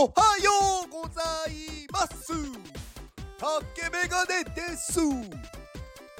[0.00, 0.52] おはよ
[0.86, 2.32] うございます。
[3.36, 5.00] 竹メガネです。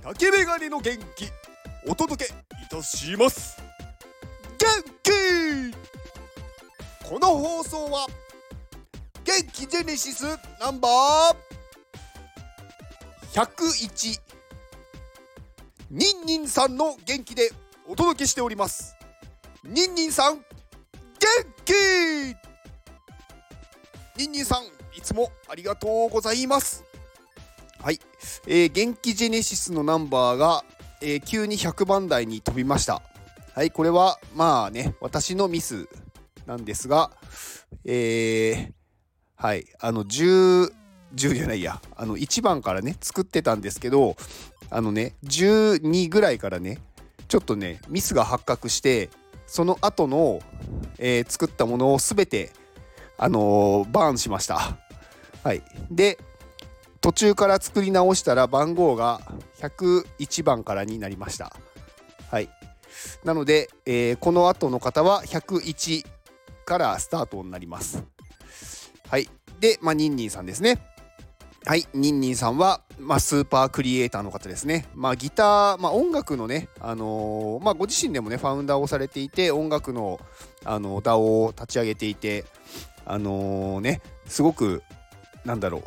[0.00, 1.26] 竹メガネの元気
[1.84, 2.32] お届け
[2.62, 3.60] いたします。
[4.58, 4.68] 元
[5.02, 5.10] 気。
[7.04, 8.06] この放送は
[9.24, 10.22] 元気ジェネシス
[10.60, 14.20] ナンバー101
[15.90, 17.50] ニンニンさんの元気で
[17.88, 18.94] お届けしております。
[19.64, 20.44] ニンニンさん元
[21.64, 22.43] 気。
[24.16, 24.64] ニンニンさん
[24.96, 26.84] いつもありがとうございます。
[27.82, 27.98] はい、
[28.46, 30.64] えー、元気ジェネシスのナンバーが、
[31.02, 33.02] えー、急に100番台に飛びました。
[33.56, 33.72] はい。
[33.72, 35.88] これはまあね私のミス
[36.46, 37.10] なんですが
[37.84, 38.72] えー、
[39.34, 39.66] はい。
[39.80, 40.72] あの10
[41.16, 41.82] 10じゃないや。
[41.96, 44.14] あの1番からね作ってたんですけど
[44.70, 46.78] あのね12ぐらいからね
[47.26, 49.10] ちょっとねミスが発覚して
[49.46, 50.38] その後の、
[50.98, 52.52] えー、作ったものを全て
[53.16, 54.76] あのー、バーンしました。
[55.42, 56.18] はい、で
[57.00, 59.20] 途中から作り直したら番号が
[59.58, 61.54] 101番からになりました。
[62.30, 62.48] はい、
[63.24, 66.06] なので、えー、この後の方は101
[66.64, 68.02] からスタートになります。
[69.08, 69.28] はい、
[69.60, 70.80] で、まあ、ニンニンさんですね。
[71.66, 74.86] はい、ニンニンさんは、まあ、スーパークリエイターの方ですね。
[74.94, 80.20] まあ、ギター、まあ、音楽のね、あのー、まあ、ご自身でもね、ファウンダーをされていて、音楽の、
[80.64, 82.44] あの、DAO を立ち上げていて、
[83.06, 84.82] あのー、ね、すごく、
[85.44, 85.78] なんだろ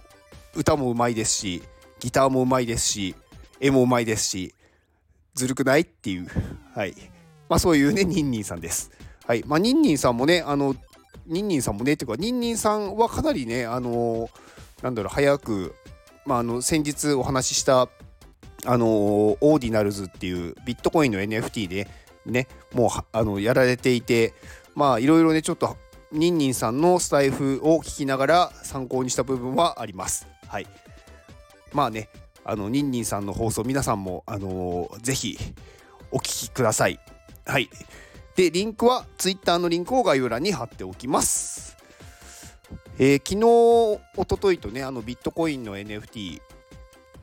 [0.56, 1.64] う、歌もうまいですし、
[2.00, 3.16] ギターもうまいですし、
[3.59, 4.54] 絵もうまいですし、
[5.34, 6.28] ずるくないっていう、
[6.74, 6.96] はい。
[7.50, 8.92] まあ、そういうね、ニンニンさんです。
[9.26, 9.44] はい。
[9.46, 10.76] まあ、ニンニンさんもね、あの、
[11.26, 14.30] ニンニンさんもね、っていうか、ニンニンさんはかなりね、あのー、
[14.84, 15.76] なんだろう、早く、
[16.26, 17.90] まあ、あの、先日お話しした、
[18.66, 21.88] あのー、 Ordinals っていうビットコインの NFT で
[22.26, 24.34] ね、もう、あの、やられていて、
[24.76, 25.78] まあ、いろいろね、ちょっと
[26.11, 30.28] ニンニンさんのスタエフを聞きながら参考にした部分はあります。
[30.47, 30.68] はい。
[31.73, 32.09] まあね、
[32.45, 35.38] あの、ニンニンさんの放送、皆さんも、あのー、ぜひ
[36.12, 37.00] お聞きください。
[37.46, 37.69] はい。
[38.35, 41.75] で、リンクは Twitter のリンクを概要欄に貼っておきます。
[43.00, 46.41] えー、昨日、おとといとね、あのビットコインの NFT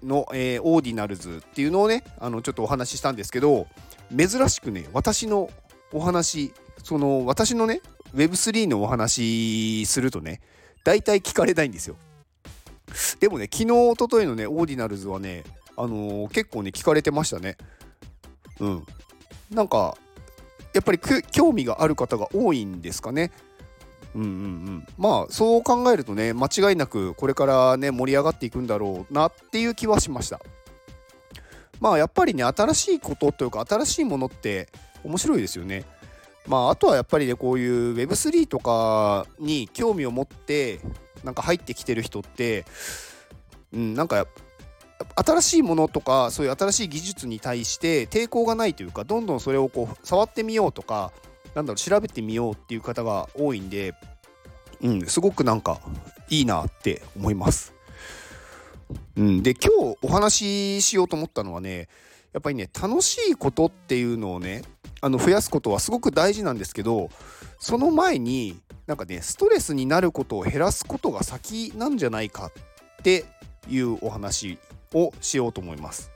[0.02, 3.66] の、えー、 Ordinals っていうのをね、あのちょっとお話ししたんですけど、
[4.16, 5.50] 珍しくね、私の
[5.92, 6.52] お話、
[6.82, 7.80] その私のね、
[8.14, 10.40] Web3 のお話するとね、
[10.84, 11.96] 大体聞かれないんですよ。
[13.20, 15.44] でもね、昨日、おとといのね、 Ordinals はね、
[15.76, 17.56] あのー、結構ね、聞かれてましたね。
[18.60, 18.86] うん。
[19.50, 19.96] なんか、
[20.72, 20.98] やっぱり
[21.30, 23.30] 興味がある方が多いんですかね。
[24.14, 24.86] うんうんうん。
[24.96, 30.40] まあ、そう考えるとね、間違いなくこれからね、盛り上がっていくんだろうなっていう気はしました。
[31.80, 34.68] まあ、やっぱりね、新しいことというか、新しいものって
[35.02, 35.84] 面白いですよね。
[36.46, 40.80] まあ、あとはやっぱりねこういう Web3 とかに興味を持って
[41.22, 42.66] なんか入ってきてる人って、
[43.72, 44.26] うん、なんか
[45.16, 51.12] 新しいものとかそういう新しい技術に対して抵抗がないというかどんどんそれをこう触ってみようとか
[51.54, 53.94] なんだろう調べてみようっていう方が多いんで、
[54.82, 55.80] うん、すごくなんか
[56.28, 57.74] いいなって思います。
[59.16, 61.88] うん、で今日お話ししようと思ったのはね
[62.34, 64.62] やっぱりね楽しいことっていうのをね
[65.00, 67.08] あの増やすことはすごく大事なんですけど
[67.60, 73.24] その前になんかねストレスになることを減らすことが先なんじゃないかって
[73.70, 74.58] いうお話
[74.92, 76.10] をしようと思います。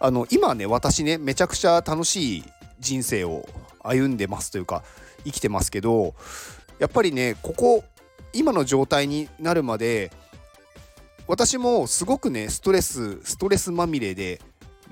[0.00, 2.44] あの今ね私ねめちゃくちゃ楽しい
[2.78, 3.48] 人生を
[3.82, 4.84] 歩んでますというか
[5.24, 6.14] 生きてますけど
[6.78, 7.84] やっぱりねここ
[8.32, 10.12] 今の状態になるまで
[11.26, 14.40] 私もすごくねストレスストレスまみれで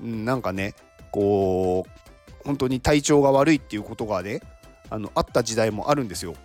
[0.01, 0.73] なんかね
[1.11, 4.41] こう本当に体調が悪いっていうことがね
[4.89, 6.35] あのあった時代もあるんですよ。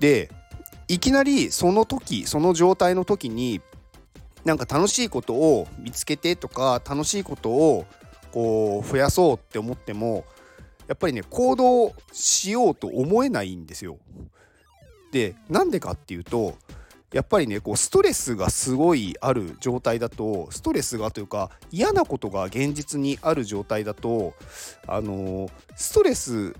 [0.00, 0.30] で
[0.88, 3.60] いきなりその時その状態の時に
[4.44, 7.86] なんか楽しいことを見つけてとか楽しいことを
[8.32, 10.24] こう増やそうって思っても
[10.88, 13.98] やっぱりね行動しようと思えないんですよ。
[15.12, 16.56] でなんでかっていうと
[17.12, 24.34] やっぱりねこうストレスがすごいある状態だとストレスがというか嫌なことが現実にある状態だと
[24.86, 26.54] あのストレス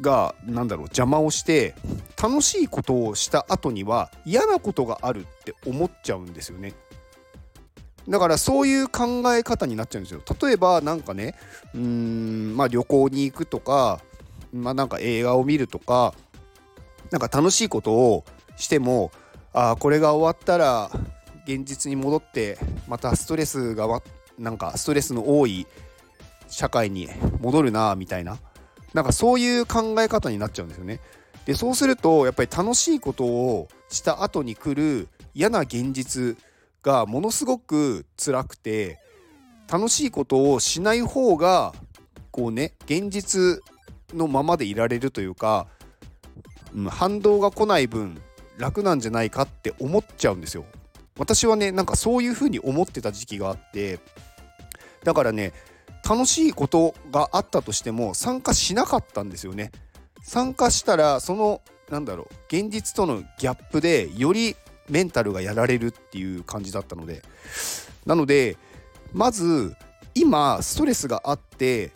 [0.00, 1.74] が何だろう邪魔をして
[2.20, 6.72] 楽しいことをした後には嫌なことがあるって思っちゃうんですよね。
[8.08, 10.20] だからそういう考え方になっちゃうんですよ。
[10.42, 11.36] 例えば何かね
[11.74, 14.00] うーんまあ旅行に行くとか
[14.52, 16.14] まあなんか映画を見るとか
[17.10, 18.24] なんか楽しいことを
[18.56, 19.10] しても
[19.54, 20.90] あこれが終わったら
[21.46, 22.58] 現実に戻って
[22.88, 24.02] またストレスが
[24.38, 25.66] なんかストレスの多い
[26.48, 27.08] 社会に
[27.40, 28.38] 戻るなみたいな
[28.92, 31.00] なんかそういう考え方になっちゃうんですよね。
[31.46, 36.38] でそうするとやっぱり楽しいことをした後に来る嫌な現実
[36.82, 38.98] がものすごく辛くて
[39.70, 41.74] 楽しいことをしない方が
[42.30, 43.60] こうね現実
[44.14, 45.66] のままでいられるというか、
[46.74, 48.20] うん、反動が来ない分
[48.58, 50.64] 楽なんじゃないかって思っちゃうんですよ。
[51.18, 54.00] 私はねなんかそういう風に思ってた時期があって
[55.04, 55.52] だからね
[56.08, 59.70] 楽しいことがあったとしても参加しなかったんですよね。
[60.22, 61.60] 参加したらその
[61.90, 64.56] なんだろう現実とのギャップでより
[64.88, 67.22] メンタルがやられるっていう感じだったので
[68.06, 68.56] なので
[69.12, 69.74] まず
[70.14, 71.92] 今ストレスがあって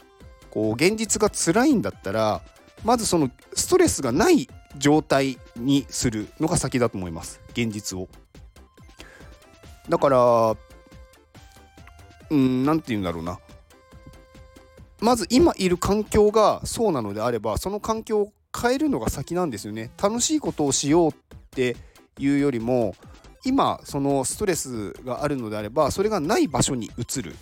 [0.51, 2.43] こう現実が辛いんだったら
[2.85, 7.41] まずそのストレスがない状態にするのが先だと思います。
[7.51, 8.09] 現実を。
[9.89, 10.57] だから
[12.31, 13.39] うん何て言うんだろうな。
[15.01, 19.91] まず今いる環境がそうなのであればその環境を変えるのが先なんですよね。
[20.03, 21.15] 楽しいことをしようっ
[21.51, 21.77] て
[22.19, 22.95] いうよりも
[23.45, 27.35] 今そのストレスがあるのであればそれがない場所に移る。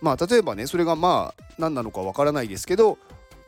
[0.00, 2.98] まあ例えばねそれがまあ何なのかわからないですけど、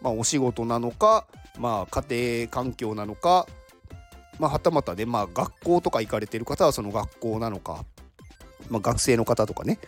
[0.03, 1.27] まあ、お仕事なのか、
[1.59, 3.47] まあ、家庭環境なのか、
[4.39, 7.85] まあ、はたまたね、まあ、学校とか行かれてる方はその学校なのか、
[8.71, 9.79] まあ、学生の方とかね、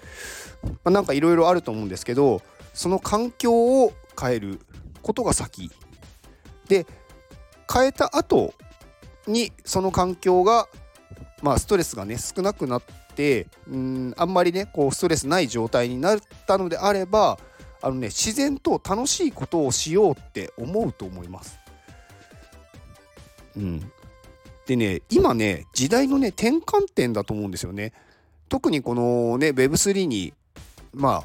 [0.62, 2.42] まあ、なんかいろいろあると思うんですけど
[2.74, 4.60] その環境を変える
[5.02, 5.70] ことが先。
[6.68, 6.86] で
[7.72, 8.54] 変えた後
[9.26, 10.68] にその環境が
[11.42, 12.82] まあストレスがね少なくなっ
[13.14, 17.38] てうんあんまりねこうストレスない状態になったのであれば
[17.82, 21.58] あのね自然と楽しいことをしようって思うと思います。
[23.56, 23.92] うん、
[24.66, 27.92] でね今ね時代のね転換点だと思うんですよね。
[28.48, 30.32] 特にこのね Web3 に
[30.94, 31.24] ま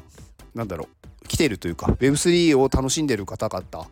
[0.54, 0.88] なんだろ
[1.22, 3.88] う来てるというか Web3 を楽しんでる方々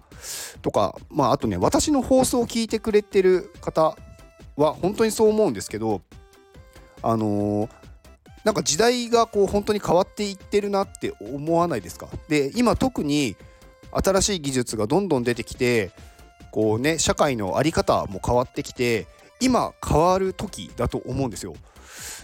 [0.63, 3.97] とかまああとね私の放送を聞いてくれてる方
[4.57, 6.01] は本当にそう思うんですけど
[7.03, 7.71] あのー、
[8.47, 12.07] なんか時代がこう本当に変わっていってるなって思わないですか？
[12.29, 13.35] で今特に
[13.91, 15.91] 新しい技術がどんどん出てきて
[16.53, 19.09] こうね社会の在り方も変わってきて
[19.41, 21.55] 今変わる時だと思うんですよ。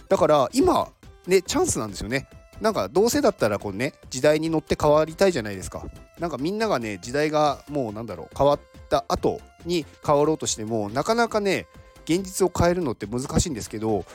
[0.07, 0.87] だから今
[1.27, 2.29] ねチャンスなんですよね。
[2.61, 5.83] なんかどうせだったらこうね時代に乗って変わりたいじゃないですか。
[6.19, 11.67] なんかみんながね時代がもうなんだろう変わった後に変わろうとしてもなかなかね
[12.05, 14.05] 現実を変えるのって難しいんですけど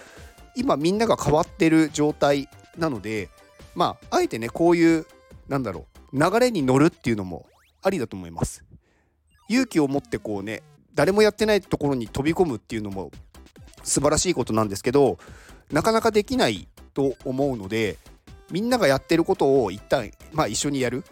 [0.58, 3.30] 今みんなが変わってる状態なので
[3.74, 5.06] まああえてねこういう
[5.48, 7.46] なんだろう流れに乗るっていうのも
[7.80, 8.64] ありだと思います。
[9.48, 10.62] 勇気を持ってこうね
[10.94, 13.12] 誰もやってないところに飛び込むっていうのも
[13.84, 15.18] 素晴らしいことなんですけど
[15.70, 17.96] なかなかできないと思うので
[18.50, 21.04] みんながやってることを一旦まあ一緒にやる。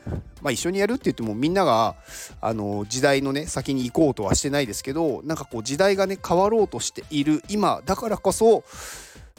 [0.42, 1.96] まあ一緒にやるって言ってもみんなが
[2.40, 8.64] あの時代のね先に行こうとはしてないですけどなんかこう時代がね変わろうとしている今だからこそ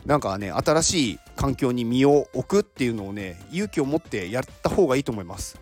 [0.07, 5.59] なんかね新しい環境に身を置くっていうのをね勇気を持ってやった方がいいと思います。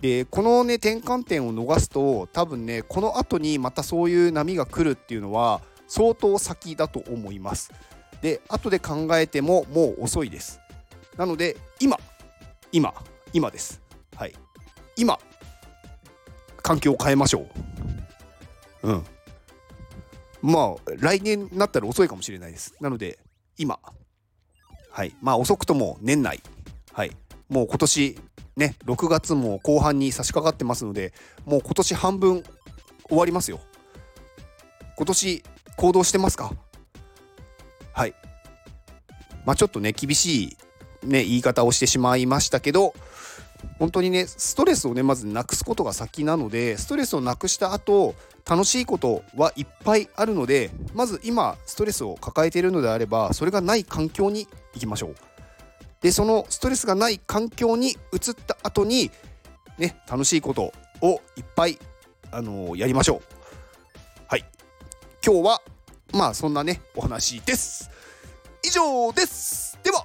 [0.00, 7.72] でこのね転換点を逃すと多分ねこの後にまたそういう波が来るっていうのは相当先だと思います。
[8.20, 10.60] で後で考えてももう遅いです。
[11.16, 11.96] なので今
[12.72, 12.92] 今
[13.32, 13.80] 今です
[14.16, 14.34] はい
[14.96, 15.18] 今
[16.60, 17.46] 環境を変えましょ
[18.82, 19.04] ううん
[20.42, 23.18] まあ来年になったら遅いかもしれないですなので
[23.58, 23.78] 今。
[24.90, 25.14] はい。
[25.20, 26.42] まあ遅くとも年内。
[26.92, 27.12] はい。
[27.48, 28.18] もう今年
[28.56, 31.12] ね6月も後半に差し掛かってますので
[31.44, 32.42] もう今年半分
[33.08, 33.60] 終わりますよ。
[34.96, 35.42] 今年
[35.76, 36.52] 行動してますか？
[37.92, 38.14] はい。
[39.44, 40.56] まあちょっとね厳しい
[41.02, 42.92] ね、言い方をしてしまいましたけど
[43.78, 48.14] 本当にねストレスをねまずなくすことが先なのでストレスをなくした後
[48.48, 55.14] 楽しいことはいっぱいあるのでまず今ストレスを抱えているのであればそれがない環境に行きましょう。
[56.00, 59.10] でそのストレスがない環境に移った後に
[59.78, 61.78] ね楽しいことをいっぱい
[62.30, 63.22] あのー、やりましょう。
[64.28, 64.44] はい。
[65.24, 65.62] 今日は
[66.12, 67.90] まあそんなねお話です。
[68.64, 69.78] 以上です。
[69.82, 70.04] では。